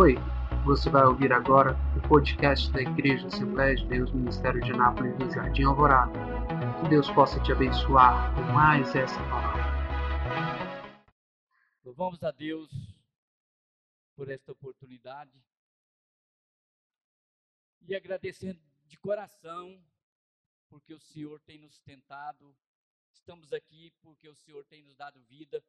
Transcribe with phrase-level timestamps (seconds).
[0.00, 0.14] Oi,
[0.64, 5.30] você vai ouvir agora o podcast da Igreja Assembleia de Deus Ministério de Anápolis do
[5.30, 6.18] Jardim Alvorada.
[6.80, 9.62] Que Deus possa te abençoar com mais essa palavra.
[11.84, 12.70] Louvamos a Deus
[14.16, 15.38] por esta oportunidade
[17.82, 19.78] e agradecendo de coração
[20.70, 22.56] porque o Senhor tem nos sustentado.
[23.12, 25.62] Estamos aqui porque o Senhor tem nos dado vida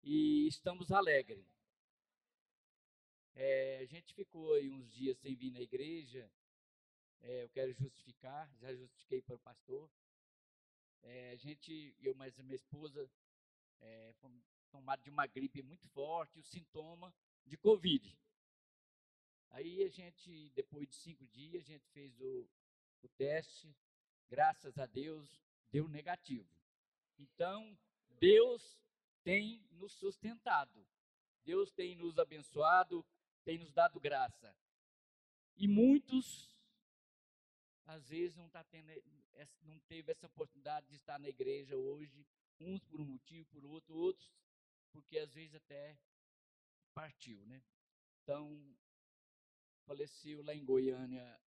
[0.00, 1.57] e estamos alegres
[3.40, 6.28] é, a gente ficou aí uns dias sem vir na igreja.
[7.20, 9.88] É, eu quero justificar, já justifiquei para o pastor.
[11.02, 13.08] É, a gente, eu mais a minha esposa,
[13.80, 17.14] é, fomos tomados de uma gripe muito forte, o sintoma
[17.46, 18.18] de Covid.
[19.50, 22.48] Aí a gente, depois de cinco dias, a gente fez o,
[23.02, 23.72] o teste,
[24.28, 26.50] graças a Deus, deu negativo.
[27.16, 27.78] Então,
[28.18, 28.80] Deus
[29.22, 30.84] tem nos sustentado,
[31.44, 33.06] Deus tem nos abençoado,
[33.48, 34.54] tem nos dado graça.
[35.56, 36.54] E muitos,
[37.86, 38.92] às vezes, não, tá tendo,
[39.62, 42.26] não teve essa oportunidade de estar na igreja hoje,
[42.60, 44.30] uns por um motivo, por outro, outros,
[44.92, 45.96] porque às vezes até
[46.92, 47.62] partiu, né?
[48.22, 48.76] Então,
[49.86, 51.40] faleceu lá em Goiânia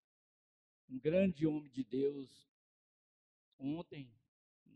[0.90, 2.50] um grande homem de Deus
[3.60, 4.12] ontem,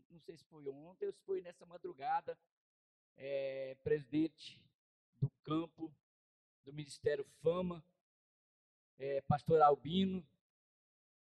[0.08, 2.38] não sei se foi ontem ou se foi nessa madrugada,
[3.16, 4.62] é, presidente
[5.20, 5.92] do campo
[6.66, 7.82] do Ministério Fama,
[8.98, 10.26] é, pastor Albino,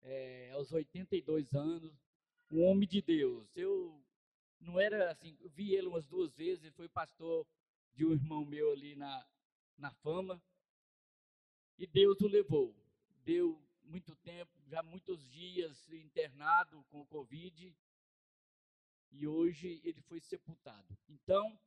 [0.03, 1.93] é, aos 82 anos,
[2.51, 3.51] um homem de Deus.
[3.57, 4.01] Eu
[4.61, 7.45] não era assim, vi ele umas duas vezes, ele foi pastor
[7.93, 9.27] de um irmão meu ali na,
[9.77, 10.41] na Fama,
[11.77, 12.73] e Deus o levou.
[13.25, 17.75] Deu muito tempo, já muitos dias internado com o Covid,
[19.11, 20.97] e hoje ele foi sepultado.
[21.09, 21.59] Então,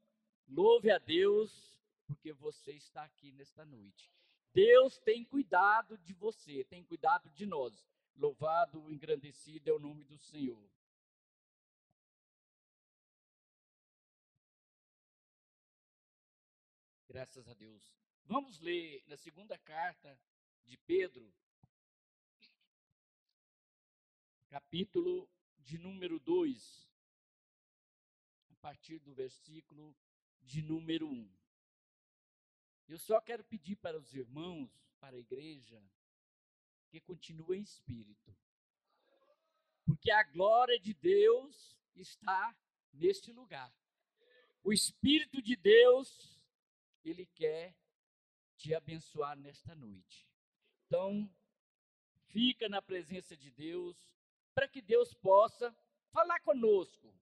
[0.47, 1.74] louve a Deus
[2.05, 4.11] porque você está aqui nesta noite.
[4.53, 7.85] Deus tem cuidado de você, tem cuidado de nós.
[8.15, 10.69] Louvado, engrandecido é o nome do Senhor.
[17.09, 17.93] Graças a Deus.
[18.25, 20.19] Vamos ler na segunda carta
[20.63, 21.31] de Pedro,
[24.49, 25.29] capítulo
[25.59, 26.89] de número 2,
[28.49, 29.95] a partir do versículo
[30.41, 31.44] de número 1.
[32.87, 34.69] Eu só quero pedir para os irmãos,
[34.99, 35.81] para a igreja,
[36.89, 38.35] que continuem em espírito.
[39.85, 42.55] Porque a glória de Deus está
[42.93, 43.73] neste lugar.
[44.63, 46.41] O Espírito de Deus,
[47.03, 47.75] ele quer
[48.57, 50.27] te abençoar nesta noite.
[50.87, 51.29] Então,
[52.29, 54.09] fica na presença de Deus,
[54.55, 55.75] para que Deus possa
[56.11, 57.13] falar conosco.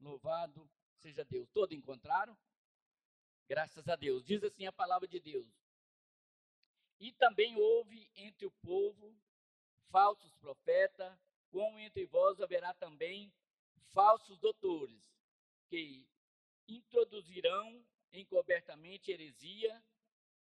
[0.00, 1.50] Louvado seja Deus.
[1.50, 2.36] Todos encontraram?
[3.48, 4.22] Graças a Deus.
[4.24, 5.48] Diz assim a palavra de Deus.
[7.00, 9.16] E também houve entre o povo
[9.90, 11.18] falsos profetas,
[11.50, 13.32] como entre vós haverá também
[13.94, 15.02] falsos doutores,
[15.66, 16.06] que
[16.66, 17.82] introduzirão
[18.12, 19.82] encobertamente heresia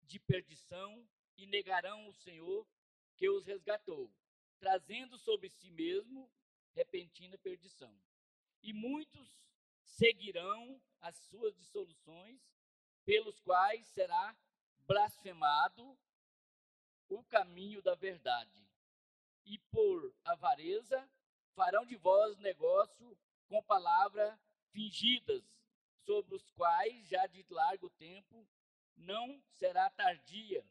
[0.03, 1.07] de perdição
[1.37, 2.67] e negarão o Senhor
[3.15, 4.11] que os resgatou,
[4.59, 6.29] trazendo sobre si mesmo
[6.75, 7.95] repentina perdição.
[8.61, 9.41] E muitos
[9.83, 12.41] seguirão as suas dissoluções
[13.09, 14.37] pelos quais será
[14.85, 15.97] blasfemado
[17.09, 18.63] o caminho da verdade.
[19.47, 21.09] E por avareza
[21.55, 24.39] farão de vós negócio com palavras
[24.71, 25.43] fingidas,
[26.05, 28.47] sobre os quais já de largo tempo
[28.95, 30.63] não será tardia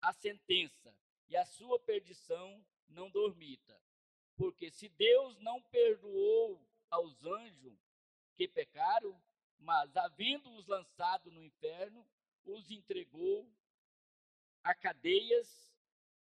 [0.00, 0.96] a sentença,
[1.28, 3.78] e a sua perdição não dormita.
[4.34, 7.78] Porque se Deus não perdoou aos anjos
[8.34, 9.22] que pecaram,
[9.70, 12.04] mas, havendo-os lançado no inferno,
[12.44, 13.48] os entregou
[14.64, 15.72] a cadeias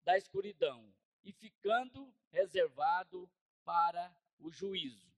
[0.03, 3.31] da escuridão e ficando reservado
[3.65, 5.09] para o juízo.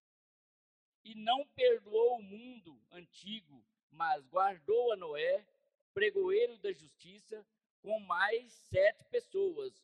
[1.02, 5.48] E não perdoou o mundo antigo, mas guardou a Noé,
[5.94, 7.42] pregoeiro da justiça,
[7.80, 9.82] com mais sete pessoas,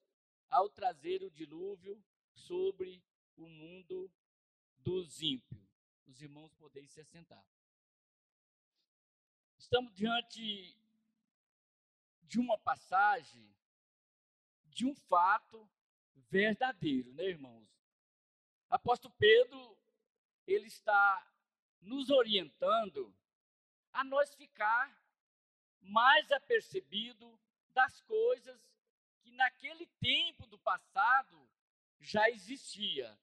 [0.51, 2.05] ao trazer o dilúvio
[2.35, 3.03] sobre
[3.35, 4.13] o mundo
[4.77, 5.67] dos ímpios.
[6.07, 7.43] Os irmãos podem se assentar.
[9.67, 10.79] Estamos diante
[12.23, 13.53] de uma passagem,
[14.67, 15.69] de um fato
[16.31, 17.69] verdadeiro, né, irmãos?
[18.71, 19.77] Apóstolo Pedro,
[20.47, 21.29] ele está
[21.81, 23.13] nos orientando
[23.93, 24.97] a nós ficar
[25.81, 27.37] mais apercebido
[27.71, 28.73] das coisas
[29.19, 31.51] que naquele tempo do passado
[31.99, 33.19] já existia.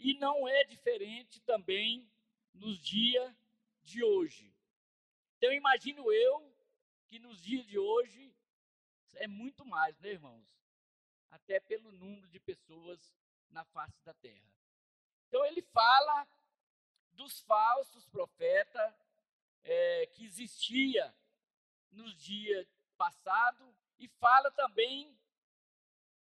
[0.00, 2.10] E não é diferente também
[2.52, 3.32] nos dias
[3.80, 4.53] de hoje.
[5.44, 6.56] Então, imagino eu
[7.06, 8.34] que nos dias de hoje
[9.16, 10.48] é muito mais, né, irmãos?
[11.30, 13.14] Até pelo número de pessoas
[13.50, 14.50] na face da terra.
[15.28, 16.26] Então ele fala
[17.12, 18.94] dos falsos profetas
[19.64, 21.14] é, que existia
[21.90, 25.14] nos dias passados e fala também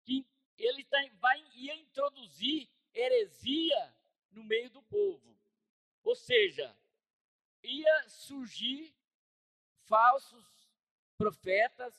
[0.04, 0.26] que
[0.58, 3.96] ele tá, vai ia introduzir heresia
[4.30, 5.34] no meio do povo.
[6.04, 6.76] Ou seja,
[7.62, 8.94] ia surgir
[9.86, 10.44] falsos
[11.16, 11.94] profetas,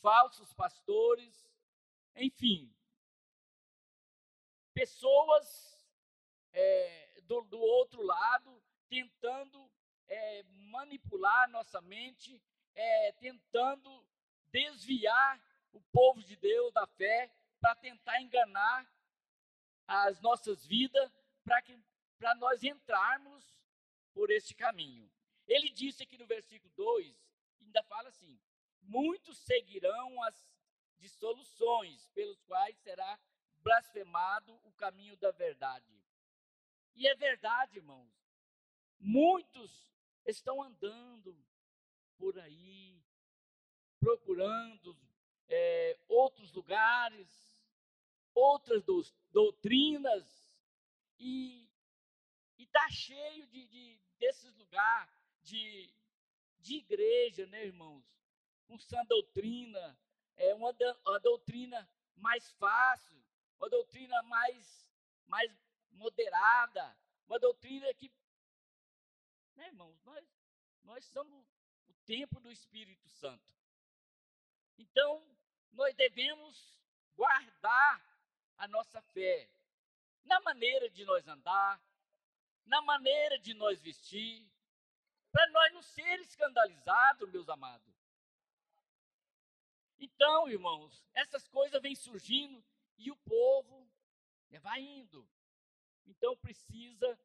[0.00, 1.50] falsos pastores,
[2.14, 2.72] enfim,
[4.72, 5.84] pessoas
[6.52, 9.70] é, do, do, outro lado tentando
[10.08, 12.40] é, manipular nossa mente,
[12.74, 14.06] é, tentando
[14.50, 15.40] desviar
[15.72, 17.30] o povo de Deus da fé
[17.60, 18.86] para tentar enganar
[19.86, 21.10] as nossas vidas
[22.18, 23.54] para nós entrarmos
[24.12, 25.10] por este caminho.
[25.46, 27.16] Ele disse aqui no versículo 2,
[27.60, 28.38] ainda fala assim:
[28.82, 30.34] muitos seguirão as
[30.98, 33.18] dissoluções pelos quais será
[33.58, 35.92] blasfemado o caminho da verdade.
[36.94, 38.10] E é verdade, irmãos.
[38.98, 39.92] Muitos
[40.24, 41.36] estão andando
[42.16, 43.00] por aí,
[44.00, 44.96] procurando
[45.48, 47.28] é, outros lugares,
[48.34, 50.56] outras do, doutrinas,
[51.18, 51.68] e
[52.56, 55.88] está cheio de, de, desses lugares de,
[56.58, 58.04] de igreja, né, irmãos?
[58.66, 59.98] Com sã doutrina,
[60.36, 63.24] é uma, uma doutrina mais fácil,
[63.58, 64.92] uma doutrina mais,
[65.26, 65.50] mais
[65.92, 66.96] moderada,
[67.28, 68.12] uma doutrina que,
[69.54, 70.24] né, irmãos, nós,
[70.82, 71.46] nós somos
[71.88, 73.54] o templo do Espírito Santo.
[74.76, 75.24] Então,
[75.72, 76.76] nós devemos
[77.14, 78.04] guardar
[78.58, 79.48] a nossa fé
[80.24, 81.80] na maneira de nós andar,
[82.64, 84.50] na maneira de nós vestir,
[85.36, 87.94] para nós não ser escandalizados, meus amados.
[89.98, 92.64] Então, irmãos, essas coisas vêm surgindo
[92.96, 93.86] e o povo
[94.62, 95.28] vai indo.
[96.06, 97.20] Então precisa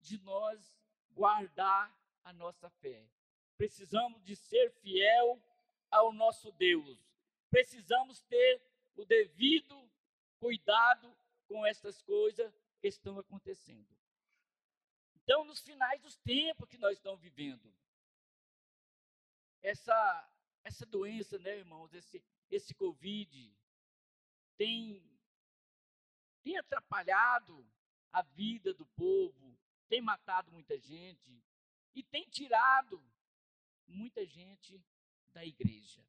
[0.00, 0.76] de nós
[1.12, 3.08] guardar a nossa fé.
[3.56, 5.40] Precisamos de ser fiel
[5.88, 6.98] ao nosso Deus.
[7.48, 8.60] Precisamos ter
[8.96, 9.88] o devido
[10.40, 11.16] cuidado
[11.46, 14.01] com essas coisas que estão acontecendo.
[15.22, 17.72] Então, nos finais dos tempos que nós estamos vivendo,
[19.62, 20.28] essa
[20.64, 23.56] essa doença, né, irmãos, esse esse Covid
[24.56, 25.02] tem
[26.42, 27.66] tem atrapalhado
[28.12, 29.58] a vida do povo,
[29.88, 31.42] tem matado muita gente
[31.94, 33.02] e tem tirado
[33.86, 34.84] muita gente
[35.28, 36.04] da igreja.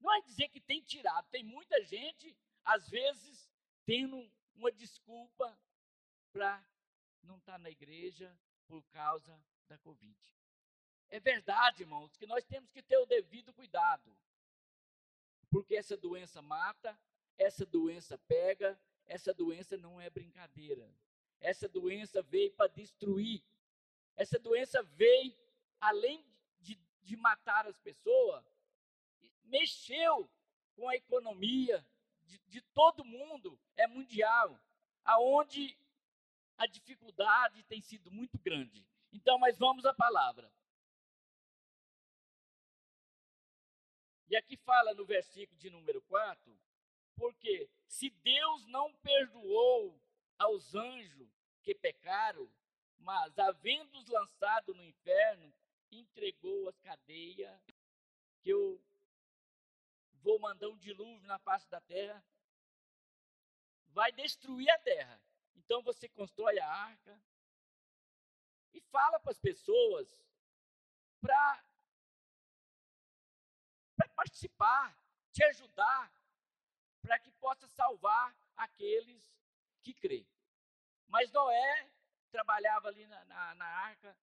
[0.00, 3.50] Não é dizer que tem tirado, tem muita gente, às vezes,
[3.84, 5.58] tendo uma desculpa
[6.38, 6.64] para
[7.24, 8.32] não estar tá na igreja
[8.68, 9.36] por causa
[9.66, 10.16] da Covid.
[11.08, 14.16] É verdade, irmãos, que nós temos que ter o devido cuidado,
[15.50, 16.96] porque essa doença mata,
[17.36, 20.88] essa doença pega, essa doença não é brincadeira.
[21.40, 23.42] Essa doença veio para destruir.
[24.14, 25.36] Essa doença veio,
[25.80, 26.24] além
[26.60, 28.44] de, de matar as pessoas,
[29.42, 30.30] mexeu
[30.76, 31.84] com a economia
[32.22, 34.56] de, de todo mundo, é mundial,
[35.04, 35.76] aonde
[36.58, 38.84] a dificuldade tem sido muito grande.
[39.12, 40.52] Então, mas vamos à palavra.
[44.28, 46.60] E aqui fala no versículo de número 4,
[47.16, 49.98] porque se Deus não perdoou
[50.36, 51.30] aos anjos
[51.62, 52.50] que pecaram,
[52.98, 55.54] mas havendo-os lançado no inferno,
[55.90, 57.58] entregou as cadeias,
[58.42, 58.78] que eu
[60.14, 62.22] vou mandar um dilúvio na face da terra,
[63.86, 65.27] vai destruir a terra.
[65.68, 67.20] Então você constrói a arca
[68.72, 70.18] e fala para as pessoas
[71.20, 71.62] para
[74.16, 74.96] participar,
[75.30, 76.10] te ajudar,
[77.02, 79.30] para que possa salvar aqueles
[79.82, 80.26] que crê.
[81.06, 81.90] Mas Noé
[82.30, 84.16] trabalhava ali na, na, na arca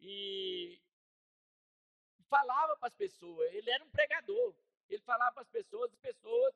[0.00, 0.80] e
[2.30, 4.54] falava para as pessoas, ele era um pregador,
[4.88, 6.54] ele falava para as pessoas, as pessoas,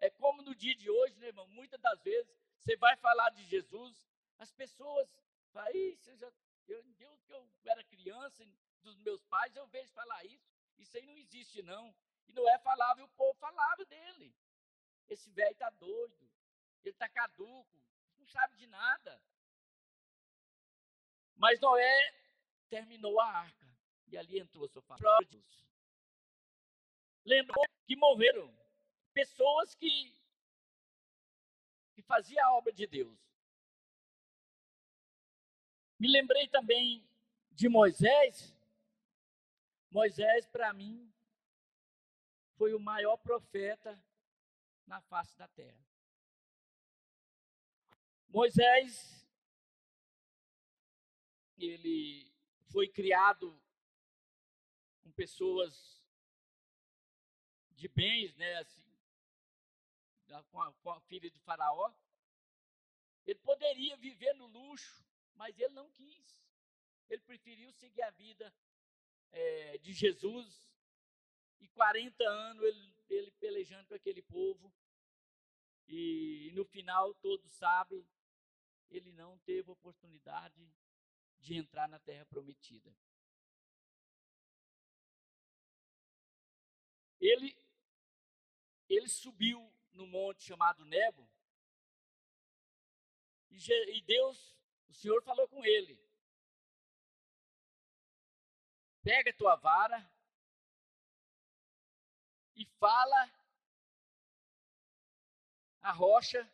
[0.00, 1.46] é como no dia de hoje, né, irmão?
[1.48, 4.02] Muitas das vezes você vai falar de Jesus,
[4.38, 5.08] as pessoas
[5.52, 6.30] falam, você já,
[6.66, 8.46] eu, Deus que eu era criança,
[8.82, 10.46] dos meus pais, eu vejo falar isso,
[10.78, 11.94] isso aí não existe não.
[12.28, 14.34] E Noé falava e o povo falava dele.
[15.08, 16.30] Esse velho está doido,
[16.82, 17.82] ele está caduco,
[18.16, 19.22] não sabe de nada.
[21.36, 22.14] Mas Noé
[22.68, 23.68] terminou a arca
[24.08, 25.44] e ali entrou sua família.
[27.24, 28.63] Lembrou que morreram
[29.14, 30.12] pessoas que,
[31.94, 33.18] que faziam a obra de Deus.
[35.98, 37.08] Me lembrei também
[37.52, 38.52] de Moisés.
[39.90, 41.10] Moisés, para mim,
[42.56, 43.98] foi o maior profeta
[44.86, 45.82] na face da terra.
[48.28, 49.24] Moisés,
[51.56, 52.28] ele
[52.72, 53.56] foi criado
[55.02, 56.02] com pessoas
[57.70, 58.84] de bens, né, assim,
[60.44, 61.92] com a, com a filha de Faraó.
[63.26, 66.42] Ele poderia viver no luxo, mas ele não quis.
[67.08, 68.54] Ele preferiu seguir a vida
[69.32, 70.72] é, de Jesus
[71.60, 74.72] e 40 anos ele, ele pelejando com aquele povo.
[75.86, 78.06] E, e no final, todos sabem,
[78.90, 80.70] ele não teve oportunidade
[81.40, 82.94] de entrar na terra prometida.
[87.20, 87.56] Ele,
[88.88, 91.28] ele subiu no monte chamado Nebo,
[93.50, 94.56] e Deus,
[94.88, 95.98] o Senhor falou com ele:
[99.02, 100.10] pega a tua vara
[102.56, 103.30] e fala
[105.82, 106.50] a rocha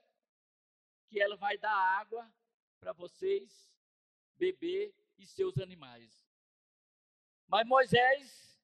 [1.09, 2.31] que ela vai dar água
[2.79, 3.71] para vocês
[4.37, 6.27] beber e seus animais.
[7.47, 8.61] Mas Moisés,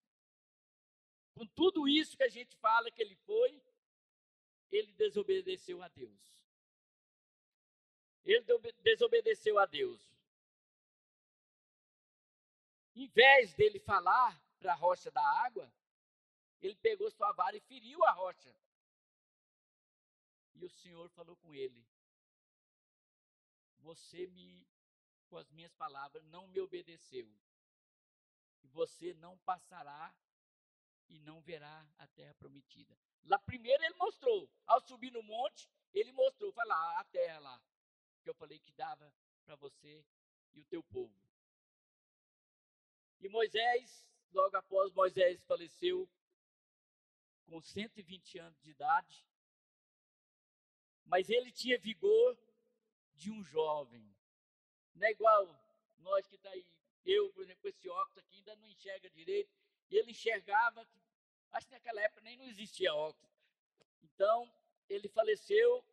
[1.35, 3.63] com tudo isso que a gente fala que ele foi,
[4.71, 6.37] ele desobedeceu a Deus.
[8.25, 8.45] Ele
[8.83, 10.01] desobedeceu a Deus.
[12.95, 15.71] Em vez dele falar para a rocha da água,
[16.61, 18.55] ele pegou sua vara e feriu a rocha.
[20.55, 21.87] E o Senhor falou com ele:
[23.79, 24.67] Você me,
[25.29, 27.31] com as minhas palavras, não me obedeceu.
[28.65, 30.13] E você não passará
[31.09, 32.97] e não verá a terra prometida.
[33.25, 37.63] Lá primeiro ele mostrou, ao subir no monte, ele mostrou, foi lá, a terra lá,
[38.23, 39.13] que eu falei que dava
[39.45, 40.05] para você
[40.55, 41.15] e o teu povo.
[43.21, 46.09] E Moisés, logo após Moisés faleceu,
[47.47, 49.27] com 120 anos de idade,
[51.05, 52.37] mas ele tinha vigor
[53.15, 54.15] de um jovem.
[54.95, 55.47] Não é igual
[55.99, 56.67] nós que está aí,
[57.05, 59.51] eu, por exemplo, esse óculos aqui, ainda não enxerga direito,
[59.91, 60.87] e ele enxergava,
[61.53, 63.33] acho que naquela época nem não existia óculos.
[64.03, 64.51] Então,
[64.89, 65.85] ele faleceu,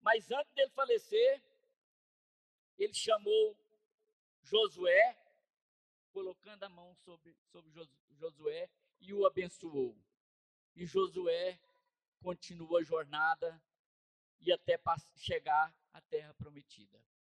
[0.00, 1.42] mas antes dele falecer,
[2.78, 3.56] ele chamou
[4.42, 5.16] Josué,
[6.12, 7.70] colocando a mão sobre, sobre
[8.10, 8.68] Josué
[9.00, 9.96] e o abençoou.
[10.74, 11.58] E Josué
[12.20, 13.60] continuou a jornada
[14.40, 14.78] e até
[15.16, 17.00] chegar à terra prometida.